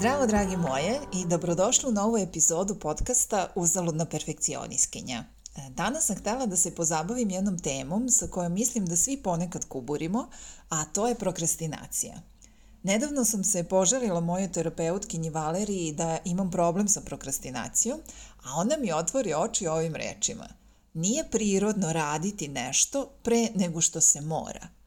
Zdravo, 0.00 0.26
dragi 0.26 0.56
moje, 0.56 1.00
i 1.14 1.26
dobrodošli 1.26 1.88
u 1.88 1.92
novu 1.92 2.18
epizodu 2.18 2.74
podcasta 2.74 3.48
Uzaludna 3.54 4.04
perfekcioniskinja. 4.04 5.24
E, 5.56 5.70
danas 5.70 6.06
sam 6.06 6.16
htela 6.16 6.46
da 6.46 6.56
se 6.56 6.74
pozabavim 6.74 7.30
jednom 7.30 7.58
temom 7.58 8.08
sa 8.08 8.26
kojom 8.26 8.52
mislim 8.52 8.86
da 8.86 8.96
svi 8.96 9.16
ponekad 9.16 9.64
kuburimo, 9.68 10.28
a 10.68 10.84
to 10.84 11.08
je 11.08 11.14
prokrastinacija. 11.14 12.14
Nedavno 12.82 13.24
sam 13.24 13.44
se 13.44 13.64
požalila 13.64 14.20
mojoj 14.20 14.52
terapeutkinji 14.52 15.30
Valeriji 15.30 15.92
da 15.92 16.18
imam 16.24 16.50
problem 16.50 16.88
sa 16.88 17.00
prokrastinacijom, 17.00 18.00
a 18.44 18.54
ona 18.56 18.76
mi 18.76 18.92
otvori 18.92 19.34
oči 19.34 19.66
ovim 19.66 19.94
rečima. 19.94 20.48
Nije 20.94 21.30
prirodno 21.30 21.92
raditi 21.92 22.48
nešto 22.48 23.10
pre 23.22 23.48
nego 23.54 23.80
što 23.80 24.00
se 24.00 24.20
mora– 24.20 24.68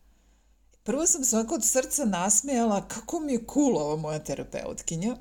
Prvo 0.83 1.07
sam 1.07 1.23
se 1.23 1.37
od 1.37 1.65
srca 1.65 2.05
nasmejala 2.05 2.87
kako 2.87 3.19
mi 3.19 3.33
je 3.33 3.45
cool 3.53 3.77
ova 3.77 3.95
moja 3.95 4.23
terapeutkinja, 4.23 5.15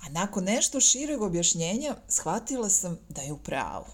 a 0.00 0.08
nakon 0.08 0.44
nešto 0.44 0.80
šireg 0.80 1.22
objašnjenja 1.22 1.96
shvatila 2.08 2.68
sam 2.68 2.98
da 3.08 3.22
je 3.22 3.32
u 3.32 3.38
pravu. 3.38 3.86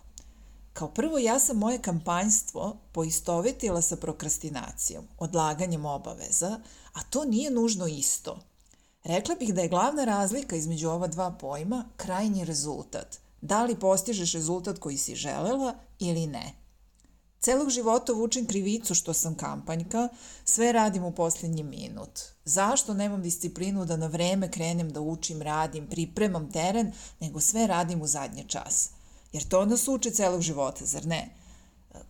Kao 0.72 0.88
prvo, 0.88 1.18
ja 1.18 1.38
sam 1.38 1.56
moje 1.56 1.78
kampanjstvo 1.82 2.76
poistovetila 2.92 3.82
sa 3.82 3.96
prokrastinacijom, 3.96 5.04
odlaganjem 5.18 5.86
obaveza, 5.86 6.60
a 6.92 7.02
to 7.10 7.24
nije 7.24 7.50
nužno 7.50 7.86
isto. 7.86 8.38
Rekla 9.04 9.34
bih 9.34 9.54
da 9.54 9.60
je 9.60 9.68
glavna 9.68 10.04
razlika 10.04 10.56
između 10.56 10.88
ova 10.88 11.06
dva 11.06 11.30
pojma 11.30 11.84
krajnji 11.96 12.44
rezultat. 12.44 13.18
Da 13.40 13.64
li 13.64 13.80
postižeš 13.80 14.32
rezultat 14.32 14.78
koji 14.78 14.96
si 14.96 15.14
želela 15.14 15.74
ili 15.98 16.26
ne. 16.26 16.54
Celog 17.48 17.70
života 17.70 18.12
vučem 18.12 18.46
krivicu 18.46 18.94
što 18.94 19.12
sam 19.12 19.34
kampanjka, 19.34 20.08
sve 20.44 20.72
radim 20.72 21.04
u 21.04 21.12
poslednji 21.12 21.62
minut. 21.62 22.20
Zašto 22.44 22.94
nemam 22.94 23.22
disciplinu 23.22 23.84
da 23.84 23.96
na 23.96 24.06
vreme 24.06 24.50
krenem 24.50 24.90
da 24.92 25.00
učim, 25.00 25.42
radim, 25.42 25.86
pripremam 25.86 26.52
teren, 26.52 26.92
nego 27.20 27.40
sve 27.40 27.66
radim 27.66 28.02
u 28.02 28.06
zadnje 28.06 28.44
čas? 28.48 28.90
Jer 29.32 29.48
to 29.48 29.64
nas 29.64 29.88
uče 29.88 30.10
celog 30.10 30.40
života, 30.40 30.84
zar 30.84 31.06
ne? 31.06 31.28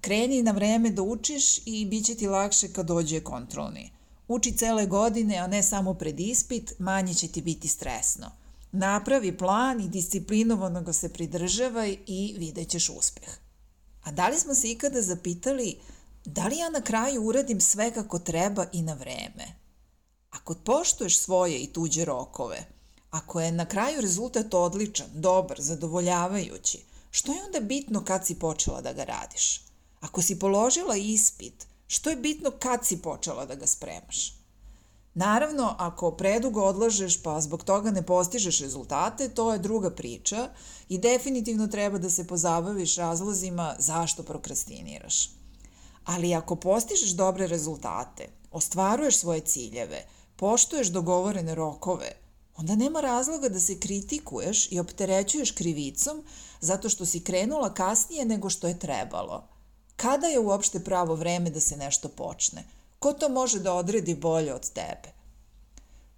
Kreni 0.01 0.43
na 0.43 0.51
vreme 0.51 0.91
da 0.91 1.03
učiš 1.03 1.67
i 1.67 1.87
bit 1.87 2.07
će 2.07 2.15
ti 2.15 2.27
lakše 2.27 2.73
kad 2.73 2.87
dođe 2.87 3.21
kontrolni. 3.21 3.91
Uči 4.29 4.57
cele 4.57 4.87
godine, 4.87 5.37
a 5.37 5.47
ne 5.47 5.63
samo 5.63 5.95
pred 5.95 6.21
ispit, 6.21 6.73
manje 6.79 7.15
će 7.15 7.29
ti 7.29 7.43
biti 7.43 7.69
stresno. 7.69 8.31
Napravi 8.73 9.37
plan 9.37 9.81
i 9.81 9.89
disciplinovano 9.89 10.83
ga 10.83 10.93
se 10.93 11.09
pridržavaj 11.09 11.97
i 12.07 12.35
vidjet 12.39 12.69
ćeš 12.69 12.89
uspeh. 12.89 13.48
A 14.09 14.11
da 14.11 14.29
li 14.29 14.39
smo 14.39 14.55
se 14.55 14.71
ikada 14.71 15.03
zapitali 15.03 15.77
da 16.25 16.47
li 16.47 16.57
ja 16.57 16.71
na 16.71 16.81
kraju 16.81 17.23
uradim 17.23 17.61
sve 17.61 17.91
kako 17.95 18.19
treba 18.19 18.67
i 18.73 18.83
na 18.83 18.95
vreme? 18.95 19.47
Ako 20.31 20.55
poštuješ 20.55 21.19
svoje 21.19 21.59
i 21.59 21.73
tuđe 21.73 22.05
rokove, 22.05 22.67
ako 23.11 23.41
je 23.41 23.53
na 23.53 23.67
kraju 23.67 24.01
rezultat 24.01 24.55
odličan, 24.55 25.07
dobar, 25.15 25.61
zadovoljavajući, 25.61 26.79
što 27.11 27.33
je 27.33 27.45
onda 27.45 27.61
bitno 27.61 28.05
kad 28.05 28.27
si 28.27 28.35
počela 28.35 28.81
da 28.81 28.93
ga 28.93 29.05
radiš? 29.05 29.61
Ako 30.01 30.23
si 30.23 30.39
položila 30.39 30.97
ispit, 30.97 31.67
što 31.87 32.11
je 32.11 32.17
bitno 32.17 32.51
kad 32.51 32.87
si 32.87 33.03
počela 33.03 33.47
da 33.47 33.55
ga 33.55 33.67
spremaš? 33.67 34.35
Naravno, 35.19 35.75
ako 35.79 36.11
predugo 36.11 36.63
odlažeš 36.63 37.23
pa 37.23 37.41
zbog 37.41 37.65
toga 37.65 37.91
ne 37.91 38.03
postižeš 38.07 38.61
rezultate, 38.61 39.29
to 39.29 39.53
je 39.53 39.59
druga 39.59 39.91
priča 39.91 40.49
i 40.89 40.99
definitivno 40.99 41.67
treba 41.67 41.99
da 41.99 42.11
se 42.11 42.27
pozabaviš 42.27 42.97
razlozima 42.97 43.75
zašto 43.79 44.23
prokrastiniraš. 44.23 45.31
Ali 46.05 46.35
ako 46.35 46.57
postižeš 46.57 47.11
dobre 47.11 47.47
rezultate, 47.47 48.29
ostvaruješ 48.51 49.19
svoje 49.19 49.41
ciljeve, 49.41 50.05
poštuješ 50.37 50.89
dogovorene 50.89 51.55
rokove, 51.55 52.13
onda 52.57 52.77
nema 52.77 53.01
razloga 53.01 53.49
da 53.49 53.61
se 53.61 53.81
kritikuješ 53.81 54.73
i 54.73 54.81
opterećuješ 54.81 55.51
krivicom 55.51 56.23
zato 56.61 56.89
što 56.89 57.07
si 57.07 57.25
krenula 57.25 57.75
kasnije 57.75 58.25
nego 58.25 58.51
što 58.51 58.69
je 58.69 58.79
trebalo. 58.79 59.49
Kada 59.97 60.27
je 60.27 60.39
uopšte 60.39 60.85
pravo 60.85 61.15
vreme 61.15 61.51
da 61.51 61.61
se 61.61 61.77
nešto 61.77 62.09
počne– 62.09 62.65
Ko 62.99 63.13
to 63.13 63.29
može 63.29 63.59
da 63.59 63.75
odredi 63.75 64.15
bolje 64.15 64.55
od 64.55 64.71
tebe? 64.71 65.19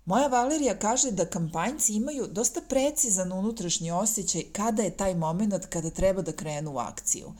Moja 0.05 0.27
Valerija 0.27 0.79
kaže 0.79 1.11
da 1.11 1.27
kampanjci 1.27 1.95
imaju 1.95 2.27
dosta 2.27 2.61
precizan 2.69 3.33
unutrašnji 3.33 3.91
osjećaj 3.91 4.43
kada 4.53 4.83
je 4.83 4.97
taj 4.97 5.15
moment 5.15 5.67
kada 5.67 5.91
treba 5.91 6.23
da 6.23 6.33
krenu 6.33 6.73
u 6.73 6.79
akciju. 6.79 7.33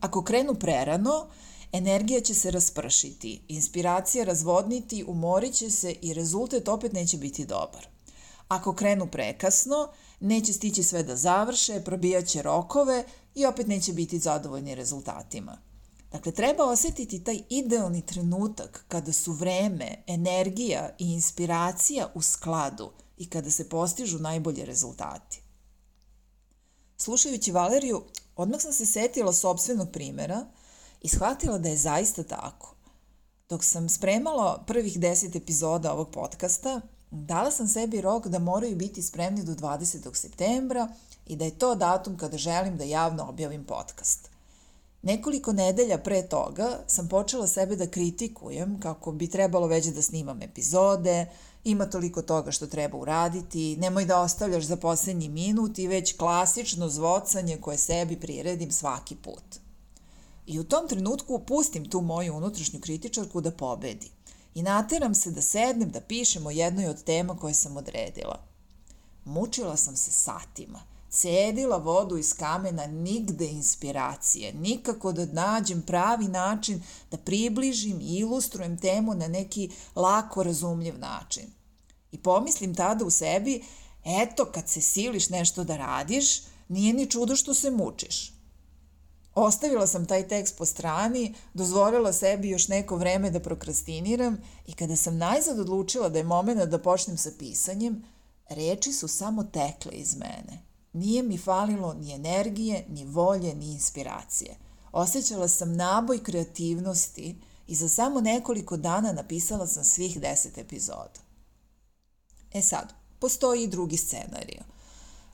Ako 0.00 0.24
krenu 0.24 0.54
prerano, 0.54 1.26
energija 1.72 2.20
će 2.20 2.34
se 2.34 2.50
raspršiti, 2.50 3.42
inspiracija 3.48 4.24
razvodniti, 4.24 5.04
umorit 5.08 5.54
će 5.54 5.70
se 5.70 5.92
i 5.92 6.14
rezultat 6.14 6.68
opet 6.68 6.92
neće 6.92 7.16
biti 7.16 7.46
dobar. 7.46 7.86
Ako 8.48 8.74
krenu 8.74 9.06
prekasno, 9.06 9.88
neće 10.20 10.52
stići 10.52 10.82
sve 10.82 11.02
da 11.02 11.16
završe, 11.16 11.80
probijaće 11.84 12.42
rokove 12.42 13.04
i 13.34 13.46
opet 13.46 13.66
neće 13.66 13.92
biti 13.92 14.18
zadovoljni 14.18 14.74
rezultatima. 14.74 15.71
Dakle, 16.12 16.32
treba 16.32 16.64
osetiti 16.64 17.24
taj 17.24 17.42
idealni 17.48 18.06
trenutak 18.06 18.84
kada 18.88 19.12
su 19.12 19.32
vreme, 19.32 20.04
energija 20.06 20.90
i 20.98 21.12
inspiracija 21.12 22.08
u 22.14 22.22
skladu 22.22 22.92
i 23.16 23.30
kada 23.30 23.50
se 23.50 23.68
postižu 23.68 24.18
najbolje 24.18 24.64
rezultati. 24.64 25.42
Slušajući 26.96 27.52
Valeriju, 27.52 28.02
odmah 28.36 28.60
sam 28.60 28.72
se 28.72 28.86
setila 28.86 29.32
sobstvenog 29.32 29.88
primera 29.92 30.46
i 31.00 31.08
shvatila 31.08 31.58
da 31.58 31.68
je 31.68 31.76
zaista 31.76 32.22
tako. 32.22 32.74
Dok 33.48 33.64
sam 33.64 33.88
spremala 33.88 34.64
prvih 34.66 35.00
deset 35.00 35.36
epizoda 35.36 35.92
ovog 35.92 36.10
podcasta, 36.10 36.80
dala 37.10 37.50
sam 37.50 37.68
sebi 37.68 38.00
rok 38.00 38.26
da 38.26 38.38
moraju 38.38 38.76
biti 38.76 39.02
spremni 39.02 39.44
do 39.44 39.52
20. 39.52 40.14
septembra 40.14 40.88
i 41.26 41.36
da 41.36 41.44
je 41.44 41.58
to 41.58 41.74
datum 41.74 42.16
kada 42.16 42.38
želim 42.38 42.76
da 42.76 42.84
javno 42.84 43.28
objavim 43.28 43.64
podcast. 43.64 44.31
Nekoliko 45.02 45.52
nedelja 45.52 45.98
pre 45.98 46.22
toga 46.22 46.78
sam 46.86 47.08
počela 47.08 47.46
sebe 47.46 47.76
da 47.76 47.86
kritikujem 47.86 48.80
kako 48.80 49.12
bi 49.12 49.30
trebalo 49.30 49.66
već 49.66 49.86
da 49.86 50.02
snimam 50.02 50.42
epizode, 50.42 51.26
ima 51.64 51.86
toliko 51.86 52.22
toga 52.22 52.50
što 52.50 52.66
treba 52.66 52.98
uraditi, 52.98 53.76
nemoj 53.76 54.04
da 54.04 54.20
ostavljaš 54.20 54.64
za 54.64 54.76
poslednji 54.76 55.28
minut 55.28 55.78
i 55.78 55.86
već 55.86 56.16
klasično 56.16 56.88
zvocanje 56.88 57.58
koje 57.60 57.78
sebi 57.78 58.20
priredim 58.20 58.72
svaki 58.72 59.16
put. 59.16 59.44
I 60.46 60.60
u 60.60 60.64
tom 60.64 60.88
trenutku 60.88 61.38
pustim 61.38 61.90
tu 61.90 62.00
moju 62.00 62.34
unutrašnju 62.34 62.80
kritičarku 62.80 63.40
da 63.40 63.50
pobedi 63.50 64.10
i 64.54 64.62
nateram 64.62 65.14
se 65.14 65.30
da 65.30 65.42
sednem 65.42 65.90
da 65.90 66.00
pišem 66.00 66.46
o 66.46 66.50
jednoj 66.50 66.88
od 66.88 67.04
tema 67.04 67.36
koje 67.36 67.54
sam 67.54 67.76
odredila. 67.76 68.38
Mučila 69.24 69.76
sam 69.76 69.96
se 69.96 70.12
satima– 70.12 70.80
cedila 71.12 71.76
vodu 71.76 72.16
iz 72.16 72.34
kamena, 72.34 72.86
nigde 72.86 73.46
inspiracije, 73.46 74.52
nikako 74.52 75.12
da 75.12 75.26
nađem 75.26 75.82
pravi 75.82 76.28
način 76.28 76.82
da 77.10 77.16
približim 77.16 78.00
i 78.00 78.16
ilustrujem 78.16 78.78
temu 78.78 79.14
na 79.14 79.28
neki 79.28 79.70
lako 79.96 80.42
razumljiv 80.42 80.98
način. 80.98 81.44
I 82.12 82.18
pomislim 82.18 82.74
tada 82.74 83.04
u 83.04 83.10
sebi, 83.10 83.64
eto 84.04 84.44
kad 84.44 84.68
se 84.68 84.80
siliš 84.80 85.28
nešto 85.28 85.64
da 85.64 85.76
radiš, 85.76 86.42
nije 86.68 86.92
ni 86.94 87.10
čudo 87.10 87.36
što 87.36 87.54
se 87.54 87.70
mučiš. 87.70 88.32
Ostavila 89.34 89.86
sam 89.86 90.06
taj 90.06 90.28
tekst 90.28 90.58
po 90.58 90.66
strani, 90.66 91.34
dozvolila 91.54 92.12
sebi 92.12 92.48
još 92.48 92.68
neko 92.68 92.96
vreme 92.96 93.30
da 93.30 93.40
prokrastiniram 93.40 94.36
i 94.66 94.72
kada 94.72 94.96
sam 94.96 95.18
najzad 95.18 95.58
odlučila 95.58 96.08
da 96.08 96.18
je 96.18 96.24
moment 96.24 96.70
da 96.70 96.78
počnem 96.78 97.16
sa 97.16 97.30
pisanjem, 97.38 98.04
reči 98.48 98.92
su 98.92 99.08
samo 99.08 99.44
tekle 99.44 99.92
iz 99.92 100.16
mene– 100.16 100.62
Nije 100.92 101.22
mi 101.22 101.38
falilo 101.38 101.94
ni 101.94 102.12
energije, 102.12 102.84
ni 102.88 103.04
volje, 103.04 103.54
ni 103.54 103.72
inspiracije. 103.72 104.56
Osjećala 104.92 105.48
sam 105.48 105.76
naboj 105.76 106.22
kreativnosti 106.22 107.36
i 107.66 107.74
za 107.74 107.88
samo 107.88 108.20
nekoliko 108.20 108.76
dana 108.76 109.12
napisala 109.12 109.66
sam 109.66 109.84
svih 109.84 110.20
deset 110.20 110.58
epizoda. 110.58 111.20
E 112.52 112.62
sad, 112.62 112.92
postoji 113.18 113.62
i 113.62 113.68
drugi 113.68 113.96
scenario. 113.96 114.62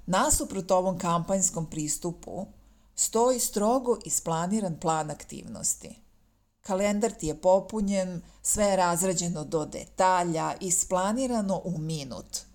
Nasuprot 0.06 0.70
ovom 0.70 0.98
kampanjskom 0.98 1.70
pristupu 1.70 2.46
stoji 2.94 3.40
strogo 3.40 3.98
isplaniran 4.04 4.80
plan 4.80 5.10
aktivnosti. 5.10 5.96
Kalendar 6.60 7.12
ti 7.12 7.26
je 7.26 7.40
popunjen, 7.40 8.22
sve 8.42 8.64
je 8.64 8.76
razrađeno 8.76 9.44
do 9.44 9.66
detalja, 9.66 10.54
isplanirano 10.60 11.60
u 11.64 11.78
minut. 11.78 12.47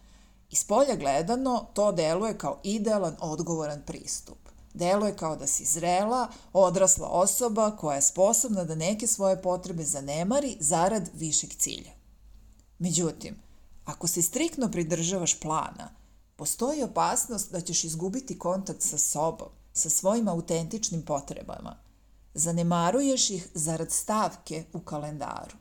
Iz 0.63 0.67
polja 0.67 0.95
gledano, 0.95 1.65
to 1.73 1.91
deluje 1.91 2.37
kao 2.37 2.59
idealan, 2.63 3.15
odgovoran 3.19 3.81
pristup. 3.85 4.37
Deluje 4.73 5.15
kao 5.15 5.35
da 5.35 5.47
si 5.47 5.65
zrela, 5.65 6.27
odrasla 6.53 7.07
osoba 7.07 7.77
koja 7.77 7.95
je 7.95 8.01
sposobna 8.01 8.63
da 8.63 8.75
neke 8.75 9.07
svoje 9.07 9.41
potrebe 9.41 9.83
zanemari 9.83 10.57
zarad 10.59 11.09
višeg 11.13 11.49
cilja. 11.57 11.91
Međutim, 12.79 13.35
ako 13.85 14.07
se 14.07 14.21
striktno 14.21 14.71
pridržavaš 14.71 15.39
plana, 15.39 15.89
postoji 16.35 16.83
opasnost 16.83 17.51
da 17.51 17.61
ćeš 17.61 17.83
izgubiti 17.83 18.39
kontakt 18.39 18.81
sa 18.81 18.97
sobom, 18.97 19.49
sa 19.73 19.89
svojim 19.89 20.27
autentičnim 20.27 21.01
potrebama. 21.01 21.75
Zanemaruješ 22.33 23.29
ih 23.29 23.47
zarad 23.53 23.91
stavke 23.91 24.63
u 24.73 24.79
kalendaru. 24.79 25.57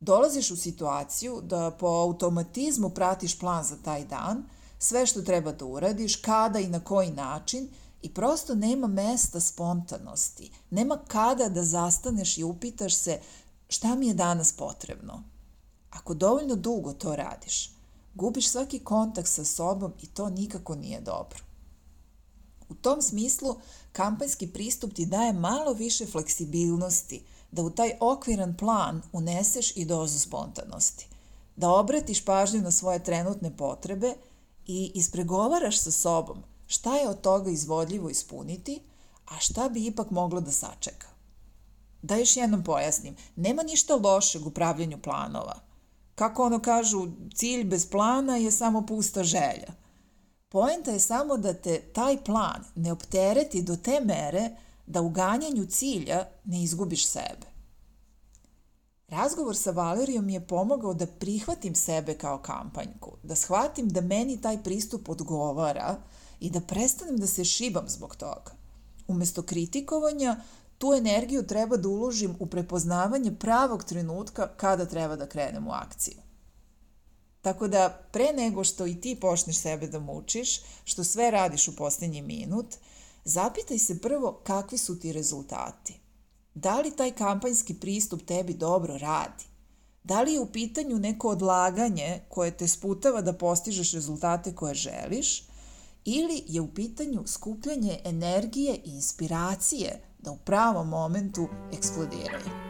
Dolaziš 0.00 0.50
u 0.50 0.56
situaciju 0.56 1.40
da 1.42 1.70
po 1.70 1.86
automatizmu 1.86 2.90
pratiš 2.90 3.38
plan 3.38 3.64
za 3.64 3.76
taj 3.76 4.04
dan, 4.04 4.44
sve 4.78 5.06
što 5.06 5.22
treba 5.22 5.52
da 5.52 5.64
uradiš, 5.64 6.16
kada 6.16 6.58
i 6.58 6.68
na 6.68 6.80
koji 6.80 7.10
način 7.10 7.68
i 8.02 8.14
prosto 8.14 8.54
nema 8.54 8.86
mesta 8.86 9.40
spontanosti. 9.40 10.50
Nema 10.70 10.98
kada 11.08 11.48
da 11.48 11.64
zastaneš 11.64 12.38
i 12.38 12.44
upitaš 12.44 12.94
se 12.94 13.20
šta 13.68 13.94
mi 13.94 14.08
je 14.08 14.14
danas 14.14 14.52
potrebno. 14.52 15.22
Ako 15.90 16.14
dovoljno 16.14 16.54
dugo 16.54 16.92
to 16.92 17.16
radiš, 17.16 17.70
gubiš 18.14 18.50
svaki 18.50 18.78
kontakt 18.78 19.28
sa 19.28 19.44
sobom 19.44 19.92
i 20.02 20.06
to 20.06 20.30
nikako 20.30 20.74
nije 20.74 21.00
dobro. 21.00 21.38
U 22.68 22.74
tom 22.74 23.02
smislu, 23.02 23.56
kampanjski 23.92 24.46
pristup 24.46 24.94
ti 24.94 25.06
daje 25.06 25.32
malo 25.32 25.72
više 25.72 26.06
fleksibilnosti 26.06 27.24
da 27.50 27.62
u 27.62 27.70
taj 27.70 27.92
okviran 28.00 28.56
plan 28.56 29.02
uneseš 29.12 29.76
i 29.76 29.84
dozu 29.84 30.18
spontanosti, 30.18 31.08
da 31.56 31.70
obratiš 31.70 32.24
pažnju 32.24 32.60
na 32.60 32.70
svoje 32.70 33.04
trenutne 33.04 33.56
potrebe 33.56 34.14
i 34.66 34.92
ispregovaraš 34.94 35.80
sa 35.80 35.90
sobom 35.90 36.42
šta 36.66 36.96
je 36.96 37.08
od 37.08 37.20
toga 37.20 37.50
izvodljivo 37.50 38.10
ispuniti, 38.10 38.80
a 39.26 39.38
šta 39.38 39.68
bi 39.68 39.86
ipak 39.86 40.10
moglo 40.10 40.40
da 40.40 40.50
sačeka. 40.50 41.06
Da 42.02 42.16
još 42.16 42.36
jednom 42.36 42.64
pojasnim, 42.64 43.16
nema 43.36 43.62
ništa 43.62 43.96
lošeg 43.96 44.46
u 44.46 44.50
pravljenju 44.50 44.98
planova. 45.02 45.60
Kako 46.14 46.44
ono 46.44 46.62
kažu, 46.62 47.06
cilj 47.34 47.64
bez 47.64 47.90
plana 47.90 48.36
je 48.36 48.50
samo 48.50 48.86
pusta 48.86 49.24
želja– 49.24 49.72
Poenta 50.48 50.90
je 50.90 51.00
samo 51.00 51.36
da 51.36 51.54
te 51.54 51.80
taj 51.80 52.24
plan 52.24 52.64
ne 52.74 52.92
optereti 52.92 53.62
do 53.62 53.76
te 53.76 54.00
mere 54.00 54.50
da 54.86 55.02
u 55.02 55.10
ganjanju 55.10 55.66
cilja 55.66 56.26
ne 56.44 56.62
izgubiš 56.62 57.06
sebe. 57.06 57.46
Razgovor 59.08 59.56
sa 59.56 59.70
Valerijom 59.70 60.24
mi 60.26 60.34
je 60.34 60.46
pomogao 60.46 60.94
da 60.94 61.06
prihvatim 61.06 61.74
sebe 61.74 62.14
kao 62.14 62.38
kampanjku, 62.38 63.12
da 63.22 63.34
shvatim 63.34 63.88
da 63.88 64.00
meni 64.00 64.40
taj 64.40 64.62
pristup 64.62 65.08
odgovara 65.08 65.96
i 66.40 66.50
da 66.50 66.60
prestanem 66.60 67.16
da 67.16 67.26
se 67.26 67.44
šibam 67.44 67.84
zbog 67.88 68.16
toga. 68.16 68.52
Umesto 69.08 69.42
kritikovanja, 69.42 70.36
tu 70.78 70.94
energiju 70.94 71.46
treba 71.46 71.76
da 71.76 71.88
uložim 71.88 72.36
u 72.38 72.46
prepoznavanje 72.46 73.34
pravog 73.34 73.84
trenutka 73.84 74.48
kada 74.56 74.86
treba 74.86 75.16
da 75.16 75.28
krenem 75.28 75.66
u 75.66 75.70
akciju. 75.70 76.16
Tako 77.42 77.68
da 77.68 78.08
pre 78.12 78.32
nego 78.32 78.64
što 78.64 78.86
i 78.86 79.00
ti 79.00 79.18
počneš 79.20 79.58
sebe 79.58 79.86
da 79.86 79.98
mučiš, 79.98 80.60
što 80.84 81.04
sve 81.04 81.30
radiš 81.30 81.68
u 81.68 81.76
poslednji 81.76 82.22
minut, 82.22 82.66
zapitaj 83.26 83.78
se 83.78 84.00
prvo 84.00 84.40
kakvi 84.44 84.78
su 84.78 84.98
ti 84.98 85.12
rezultati. 85.12 86.00
Da 86.54 86.80
li 86.80 86.96
taj 86.96 87.12
kampanjski 87.12 87.74
pristup 87.74 88.22
tebi 88.22 88.54
dobro 88.54 88.98
radi? 88.98 89.44
Da 90.04 90.22
li 90.22 90.32
je 90.32 90.40
u 90.40 90.52
pitanju 90.52 90.98
neko 90.98 91.28
odlaganje 91.28 92.20
koje 92.28 92.56
te 92.56 92.68
sputava 92.68 93.20
da 93.20 93.32
postižeš 93.32 93.92
rezultate 93.92 94.54
koje 94.54 94.74
želiš 94.74 95.48
ili 96.04 96.42
je 96.46 96.60
u 96.60 96.74
pitanju 96.74 97.22
skupljanje 97.26 97.98
energije 98.04 98.76
i 98.84 98.90
inspiracije 98.90 100.00
da 100.18 100.30
u 100.30 100.36
pravom 100.36 100.88
momentu 100.88 101.48
eksplodiraju? 101.72 102.66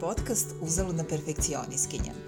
podcast 0.00 0.54
Uzaludna 0.60 1.04
perfekcioniskinja. 1.04 2.27